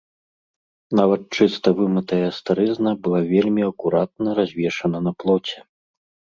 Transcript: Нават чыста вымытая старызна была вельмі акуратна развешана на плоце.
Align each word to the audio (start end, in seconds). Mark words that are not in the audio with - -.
Нават 0.99 1.21
чыста 1.37 1.67
вымытая 1.81 2.29
старызна 2.39 2.91
была 3.05 3.21
вельмі 3.31 3.61
акуратна 3.71 4.29
развешана 4.43 4.99
на 5.07 5.11
плоце. 5.23 5.57